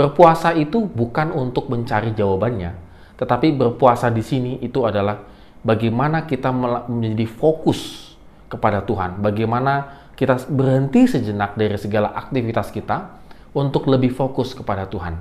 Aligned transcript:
Berpuasa 0.00 0.56
itu 0.56 0.88
bukan 0.88 1.28
untuk 1.28 1.68
mencari 1.68 2.16
jawabannya, 2.16 2.72
tetapi 3.20 3.52
berpuasa 3.52 4.08
di 4.08 4.24
sini 4.24 4.56
itu 4.64 4.88
adalah 4.88 5.28
bagaimana 5.60 6.24
kita 6.24 6.48
menjadi 6.88 7.28
fokus 7.28 8.08
kepada 8.48 8.80
Tuhan, 8.80 9.20
bagaimana 9.20 10.00
kita 10.16 10.48
berhenti 10.48 11.04
sejenak 11.04 11.52
dari 11.52 11.76
segala 11.76 12.16
aktivitas 12.16 12.72
kita 12.72 13.20
untuk 13.52 13.92
lebih 13.92 14.08
fokus 14.16 14.56
kepada 14.56 14.88
Tuhan. 14.88 15.20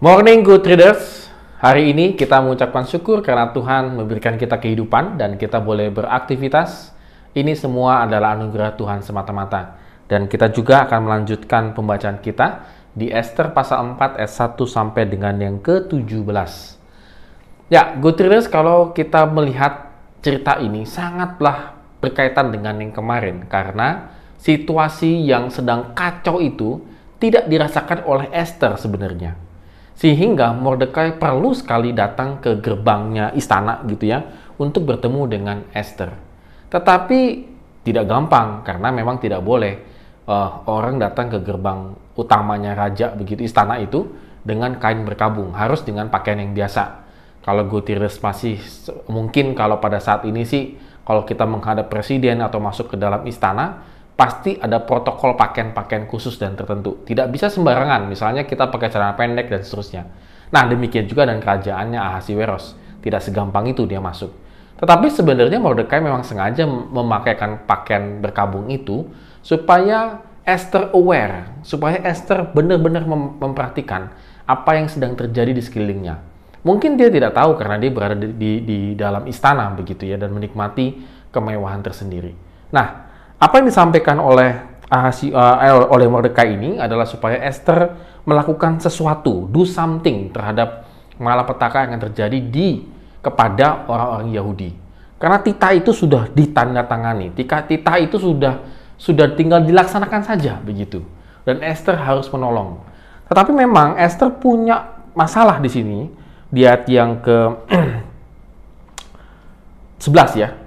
Morning 0.00 0.40
good 0.40 0.64
traders. 0.64 1.13
Hari 1.64 1.96
ini 1.96 2.12
kita 2.12 2.44
mengucapkan 2.44 2.84
syukur 2.84 3.24
karena 3.24 3.48
Tuhan 3.48 3.96
memberikan 3.96 4.36
kita 4.36 4.60
kehidupan 4.60 5.16
dan 5.16 5.40
kita 5.40 5.64
boleh 5.64 5.88
beraktivitas. 5.88 6.92
Ini 7.32 7.56
semua 7.56 8.04
adalah 8.04 8.36
anugerah 8.36 8.76
Tuhan 8.76 9.00
semata-mata. 9.00 9.80
Dan 10.04 10.28
kita 10.28 10.52
juga 10.52 10.84
akan 10.84 11.08
melanjutkan 11.08 11.72
pembacaan 11.72 12.20
kita 12.20 12.68
di 12.92 13.08
Esther 13.08 13.56
pasal 13.56 13.96
4 13.96 14.20
ayat 14.20 14.32
1 14.60 14.60
sampai 14.68 15.08
dengan 15.08 15.40
yang 15.40 15.56
ke-17. 15.64 16.52
Ya, 17.72 17.96
traders 17.96 18.44
kalau 18.44 18.92
kita 18.92 19.24
melihat 19.24 19.88
cerita 20.20 20.60
ini 20.60 20.84
sangatlah 20.84 21.80
berkaitan 21.96 22.52
dengan 22.52 22.76
yang 22.76 22.92
kemarin 22.92 23.48
karena 23.48 24.12
situasi 24.36 25.16
yang 25.24 25.48
sedang 25.48 25.96
kacau 25.96 26.44
itu 26.44 26.84
tidak 27.16 27.48
dirasakan 27.48 28.04
oleh 28.04 28.28
Esther 28.36 28.76
sebenarnya 28.76 29.43
sehingga 29.94 30.50
Mordekai 30.50 31.16
perlu 31.16 31.54
sekali 31.54 31.94
datang 31.94 32.42
ke 32.42 32.58
gerbangnya 32.58 33.30
istana 33.38 33.82
gitu 33.86 34.10
ya 34.10 34.22
untuk 34.58 34.86
bertemu 34.90 35.22
dengan 35.30 35.58
Esther. 35.70 36.10
Tetapi 36.70 37.20
tidak 37.86 38.04
gampang 38.10 38.66
karena 38.66 38.90
memang 38.90 39.22
tidak 39.22 39.44
boleh 39.44 39.78
uh, 40.26 40.66
orang 40.66 40.98
datang 40.98 41.30
ke 41.30 41.38
gerbang 41.44 41.94
utamanya 42.18 42.74
raja 42.74 43.14
begitu 43.14 43.46
istana 43.46 43.78
itu 43.78 44.06
dengan 44.44 44.76
kain 44.76 45.06
berkabung, 45.08 45.56
harus 45.56 45.80
dengan 45.86 46.12
pakaian 46.12 46.42
yang 46.42 46.52
biasa. 46.52 47.04
Kalau 47.44 47.64
Gutierrez 47.68 48.20
masih 48.20 48.60
mungkin 49.08 49.52
kalau 49.52 49.80
pada 49.80 50.00
saat 50.00 50.24
ini 50.24 50.48
sih 50.48 50.80
kalau 51.04 51.28
kita 51.28 51.44
menghadap 51.44 51.92
presiden 51.92 52.40
atau 52.40 52.56
masuk 52.60 52.92
ke 52.92 52.96
dalam 52.96 53.20
istana 53.28 53.84
pasti 54.14 54.54
ada 54.54 54.82
protokol 54.82 55.34
pakaian-pakaian 55.34 56.06
khusus 56.06 56.38
dan 56.38 56.54
tertentu. 56.54 57.02
Tidak 57.02 57.26
bisa 57.30 57.50
sembarangan, 57.50 58.06
misalnya 58.06 58.46
kita 58.46 58.70
pakai 58.70 58.88
celana 58.90 59.18
pendek 59.18 59.50
dan 59.50 59.60
seterusnya. 59.66 60.06
Nah, 60.54 60.70
demikian 60.70 61.10
juga 61.10 61.26
dan 61.26 61.42
kerajaannya 61.42 61.98
Ahasiweros. 61.98 62.78
Tidak 63.02 63.20
segampang 63.20 63.66
itu 63.66 63.84
dia 63.84 63.98
masuk. 63.98 64.30
Tetapi 64.78 65.06
sebenarnya 65.10 65.58
Mordekai 65.58 65.98
memang 66.02 66.22
sengaja 66.22 66.66
memakaikan 66.66 67.66
pakaian 67.66 68.22
berkabung 68.22 68.70
itu 68.70 69.06
supaya 69.42 70.22
Esther 70.44 70.92
aware, 70.92 71.62
supaya 71.64 71.98
Esther 72.04 72.52
benar-benar 72.52 73.08
mem 73.08 73.38
memperhatikan 73.40 74.12
apa 74.44 74.76
yang 74.76 74.92
sedang 74.92 75.16
terjadi 75.16 75.56
di 75.56 75.62
sekelilingnya. 75.64 76.20
Mungkin 76.64 76.96
dia 76.96 77.08
tidak 77.12 77.36
tahu 77.36 77.56
karena 77.60 77.76
dia 77.76 77.92
berada 77.92 78.16
di, 78.16 78.32
di, 78.32 78.52
di 78.64 78.78
dalam 78.96 79.24
istana 79.28 79.72
begitu 79.72 80.08
ya 80.08 80.16
dan 80.16 80.32
menikmati 80.32 81.00
kemewahan 81.32 81.80
tersendiri. 81.84 82.32
Nah, 82.72 83.03
apa 83.38 83.54
yang 83.60 83.66
disampaikan 83.68 84.18
oleh 84.20 84.74
Ahasi, 84.84 85.32
uh, 85.32 85.90
oleh 85.90 86.06
Mordekai 86.06 86.54
ini 86.54 86.76
adalah 86.76 87.08
supaya 87.08 87.40
Esther 87.40 87.96
melakukan 88.28 88.78
sesuatu, 88.78 89.48
do 89.48 89.64
something 89.64 90.30
terhadap 90.30 90.86
malapetaka 91.16 91.88
yang 91.88 91.98
terjadi 91.98 92.38
di 92.38 92.84
kepada 93.18 93.88
orang-orang 93.88 94.30
Yahudi. 94.30 94.70
Karena 95.16 95.40
tita 95.40 95.72
itu 95.72 95.90
sudah 95.90 96.28
ditandatangani, 96.30 97.32
tita, 97.32 97.64
tita 97.64 97.96
itu 97.96 98.20
sudah 98.20 98.60
sudah 99.00 99.32
tinggal 99.32 99.64
dilaksanakan 99.64 100.22
saja 100.22 100.60
begitu. 100.60 101.00
Dan 101.48 101.64
Esther 101.64 101.96
harus 101.96 102.28
menolong. 102.28 102.78
Tetapi 103.26 103.50
memang 103.50 103.96
Esther 103.96 104.30
punya 104.36 105.00
masalah 105.16 105.58
di 105.58 105.72
sini 105.72 106.06
di 106.52 106.62
ayat 106.62 106.84
yang 106.86 107.18
ke 107.18 107.38
11 110.04 110.38
ya. 110.38 110.63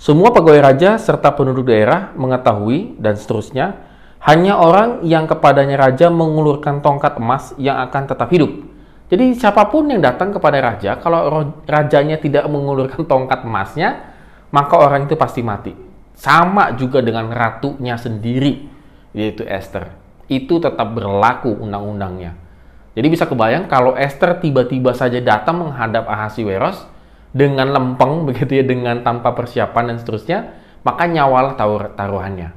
Semua 0.00 0.32
pegawai 0.32 0.64
raja 0.64 0.96
serta 0.96 1.28
penduduk 1.36 1.68
daerah 1.68 2.16
mengetahui 2.16 2.96
dan 2.96 3.20
seterusnya, 3.20 3.84
hanya 4.24 4.56
orang 4.56 5.04
yang 5.04 5.28
kepadanya 5.28 5.76
raja 5.76 6.08
mengulurkan 6.08 6.80
tongkat 6.80 7.20
emas 7.20 7.52
yang 7.60 7.76
akan 7.84 8.08
tetap 8.08 8.32
hidup. 8.32 8.48
Jadi 9.12 9.36
siapa 9.36 9.68
pun 9.68 9.92
yang 9.92 10.00
datang 10.00 10.32
kepada 10.32 10.56
raja, 10.56 10.96
kalau 10.96 11.52
rajanya 11.68 12.16
tidak 12.16 12.48
mengulurkan 12.48 13.04
tongkat 13.04 13.44
emasnya, 13.44 14.16
maka 14.48 14.80
orang 14.80 15.04
itu 15.04 15.20
pasti 15.20 15.44
mati. 15.44 15.76
Sama 16.16 16.72
juga 16.80 17.04
dengan 17.04 17.28
ratunya 17.28 18.00
sendiri, 18.00 18.72
yaitu 19.12 19.44
Esther. 19.44 19.92
Itu 20.32 20.64
tetap 20.64 20.96
berlaku 20.96 21.60
undang-undangnya. 21.60 22.40
Jadi 22.96 23.06
bisa 23.12 23.28
kebayang 23.28 23.68
kalau 23.68 23.92
Esther 24.00 24.40
tiba-tiba 24.40 24.96
saja 24.96 25.20
datang 25.20 25.60
menghadap 25.60 26.08
Ahasiweros, 26.08 26.88
dengan 27.30 27.70
lempeng 27.70 28.22
begitu 28.28 28.60
ya 28.60 28.64
dengan 28.66 29.02
tanpa 29.02 29.34
persiapan 29.34 29.94
dan 29.94 29.96
seterusnya 29.98 30.38
maka 30.80 31.04
nyawalah 31.04 31.54
taruh 31.54 31.92
taruhannya. 31.92 32.56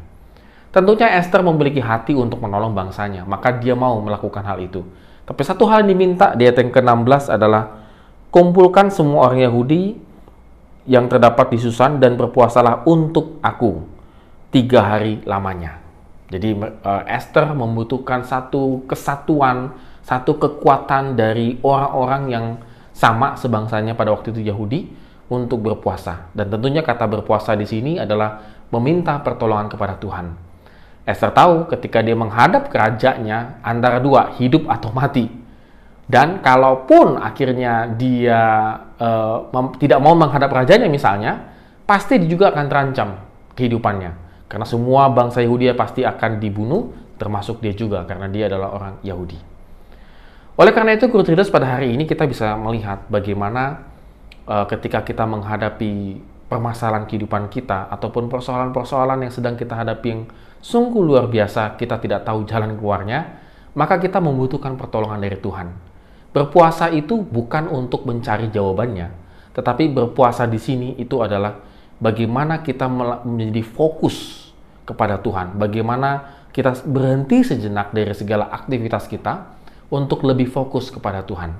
Tentunya 0.73 1.21
Esther 1.21 1.45
memiliki 1.45 1.77
hati 1.77 2.17
untuk 2.17 2.41
menolong 2.41 2.73
bangsanya 2.73 3.27
maka 3.27 3.53
dia 3.53 3.77
mau 3.77 3.99
melakukan 4.01 4.41
hal 4.41 4.57
itu. 4.63 4.81
Tapi 5.23 5.41
satu 5.45 5.63
hal 5.69 5.87
yang 5.87 5.95
diminta 5.95 6.35
di 6.35 6.43
ayat 6.43 6.59
yang 6.59 6.71
ke-16 6.73 7.31
adalah 7.31 7.63
kumpulkan 8.27 8.91
semua 8.91 9.31
orang 9.31 9.47
Yahudi 9.47 9.95
yang 10.83 11.07
terdapat 11.07 11.55
di 11.55 11.63
Susan 11.63 11.95
dan 12.01 12.19
berpuasalah 12.19 12.83
untuk 12.89 13.39
aku 13.39 13.87
tiga 14.51 14.83
hari 14.83 15.23
lamanya. 15.23 15.79
Jadi 16.27 16.59
uh, 16.59 17.03
Esther 17.07 17.55
membutuhkan 17.55 18.25
satu 18.25 18.83
kesatuan 18.89 19.71
satu 20.03 20.35
kekuatan 20.35 21.15
dari 21.15 21.57
orang-orang 21.63 22.23
yang 22.27 22.45
sama 22.93 23.35
sebangsanya 23.35 23.97
pada 23.97 24.13
waktu 24.13 24.31
itu 24.31 24.45
Yahudi 24.45 24.93
untuk 25.27 25.65
berpuasa. 25.65 26.29
Dan 26.31 26.53
tentunya 26.53 26.85
kata 26.85 27.09
berpuasa 27.09 27.57
di 27.57 27.65
sini 27.65 27.97
adalah 27.97 28.39
meminta 28.69 29.17
pertolongan 29.19 29.67
kepada 29.67 29.97
Tuhan. 29.97 30.53
Esther 31.03 31.35
tahu 31.35 31.67
ketika 31.67 31.99
dia 31.99 32.15
menghadap 32.15 32.71
kerajanya 32.71 33.59
antara 33.59 33.99
dua, 33.99 34.31
hidup 34.39 34.71
atau 34.71 34.93
mati. 34.95 35.27
Dan 36.07 36.39
kalaupun 36.39 37.19
akhirnya 37.19 37.91
dia 37.91 38.39
uh, 38.99 39.71
tidak 39.81 39.99
mau 39.99 40.15
menghadap 40.15 40.51
rajanya 40.51 40.87
misalnya, 40.87 41.51
pasti 41.83 42.21
dia 42.23 42.29
juga 42.29 42.55
akan 42.55 42.65
terancam 42.71 43.09
kehidupannya. 43.57 44.11
Karena 44.47 44.63
semua 44.69 45.09
bangsa 45.11 45.41
Yahudi 45.43 45.73
pasti 45.75 46.05
akan 46.05 46.39
dibunuh, 46.39 46.93
termasuk 47.19 47.59
dia 47.59 47.73
juga 47.75 48.05
karena 48.07 48.29
dia 48.31 48.47
adalah 48.47 48.69
orang 48.71 48.93
Yahudi. 49.03 49.52
Oleh 50.53 50.69
karena 50.69 50.93
itu, 50.93 51.09
Guru 51.09 51.25
Traders 51.25 51.49
pada 51.49 51.65
hari 51.65 51.97
ini 51.97 52.05
kita 52.05 52.29
bisa 52.29 52.53
melihat 52.53 53.09
bagaimana 53.09 53.89
uh, 54.45 54.69
ketika 54.69 55.01
kita 55.01 55.25
menghadapi 55.25 56.21
permasalahan 56.45 57.09
kehidupan 57.09 57.49
kita 57.49 57.89
ataupun 57.89 58.29
persoalan-persoalan 58.29 59.25
yang 59.25 59.33
sedang 59.33 59.57
kita 59.57 59.73
hadapi 59.73 60.07
yang 60.13 60.29
sungguh 60.61 61.01
luar 61.01 61.25
biasa, 61.25 61.73
kita 61.73 61.97
tidak 61.97 62.21
tahu 62.29 62.45
jalan 62.45 62.77
keluarnya, 62.77 63.41
maka 63.73 63.97
kita 63.97 64.21
membutuhkan 64.21 64.77
pertolongan 64.77 65.17
dari 65.17 65.41
Tuhan. 65.41 65.73
Berpuasa 66.29 66.93
itu 66.93 67.25
bukan 67.25 67.65
untuk 67.73 68.05
mencari 68.05 68.53
jawabannya, 68.53 69.09
tetapi 69.57 69.89
berpuasa 69.89 70.45
di 70.45 70.61
sini 70.61 70.93
itu 71.01 71.17
adalah 71.25 71.65
bagaimana 71.97 72.61
kita 72.61 72.85
menjadi 73.25 73.65
fokus 73.65 74.49
kepada 74.85 75.17
Tuhan, 75.17 75.57
bagaimana 75.57 76.45
kita 76.53 76.85
berhenti 76.85 77.41
sejenak 77.41 77.89
dari 77.89 78.13
segala 78.13 78.53
aktivitas 78.53 79.09
kita 79.09 79.62
untuk 79.93 80.25
lebih 80.25 80.49
fokus 80.49 80.89
kepada 80.89 81.21
Tuhan, 81.21 81.53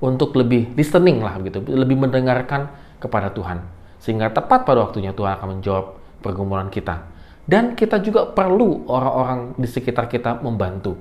untuk 0.00 0.32
lebih 0.40 0.72
listening 0.72 1.20
lah 1.20 1.36
gitu, 1.44 1.60
lebih 1.60 2.00
mendengarkan 2.00 2.72
kepada 2.96 3.28
Tuhan, 3.28 3.60
sehingga 4.00 4.32
tepat 4.32 4.64
pada 4.64 4.88
waktunya 4.88 5.12
Tuhan 5.12 5.36
akan 5.36 5.60
menjawab 5.60 6.00
pergumulan 6.24 6.72
kita. 6.72 7.12
Dan 7.44 7.76
kita 7.76 8.00
juga 8.00 8.24
perlu 8.24 8.88
orang-orang 8.88 9.52
di 9.60 9.68
sekitar 9.68 10.08
kita 10.08 10.40
membantu. 10.40 10.96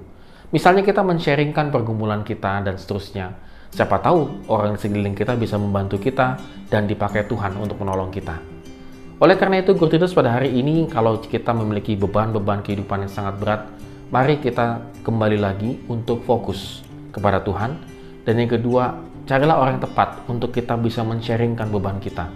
Misalnya 0.52 0.84
kita 0.84 1.00
men-sharingkan 1.00 1.72
pergumulan 1.72 2.28
kita 2.28 2.60
dan 2.68 2.76
seterusnya. 2.76 3.32
Siapa 3.72 4.04
tahu 4.04 4.52
orang 4.52 4.76
di 4.76 4.84
sekeliling 4.84 5.16
kita 5.16 5.40
bisa 5.40 5.56
membantu 5.56 5.98
kita 5.98 6.36
dan 6.68 6.84
dipakai 6.84 7.26
Tuhan 7.32 7.56
untuk 7.58 7.80
menolong 7.80 8.12
kita. 8.12 8.38
Oleh 9.24 9.40
karena 9.40 9.64
itu, 9.64 9.72
Gurtidus 9.72 10.12
pada 10.12 10.36
hari 10.36 10.52
ini, 10.52 10.84
kalau 10.92 11.24
kita 11.24 11.56
memiliki 11.56 11.96
beban-beban 11.96 12.60
kehidupan 12.60 13.08
yang 13.08 13.14
sangat 13.14 13.40
berat, 13.40 13.62
mari 14.14 14.38
kita 14.38 14.94
kembali 15.02 15.42
lagi 15.42 15.82
untuk 15.90 16.22
fokus 16.22 16.86
kepada 17.10 17.42
Tuhan. 17.42 17.74
Dan 18.22 18.46
yang 18.46 18.54
kedua, 18.54 18.94
carilah 19.26 19.58
orang 19.58 19.82
yang 19.82 19.86
tepat 19.90 20.22
untuk 20.30 20.54
kita 20.54 20.78
bisa 20.78 21.02
men-sharingkan 21.02 21.74
beban 21.74 21.98
kita 21.98 22.30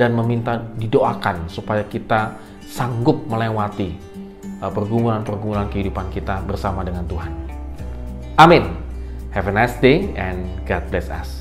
dan 0.00 0.16
meminta 0.16 0.56
didoakan 0.80 1.52
supaya 1.52 1.84
kita 1.84 2.32
sanggup 2.64 3.28
melewati 3.28 3.92
uh, 4.64 4.72
pergumulan-pergumulan 4.72 5.68
kehidupan 5.68 6.08
kita 6.08 6.40
bersama 6.48 6.80
dengan 6.80 7.04
Tuhan. 7.04 7.32
Amin. 8.40 8.64
Have 9.36 9.52
a 9.52 9.54
nice 9.54 9.76
day 9.84 10.08
and 10.16 10.48
God 10.64 10.88
bless 10.88 11.12
us. 11.12 11.37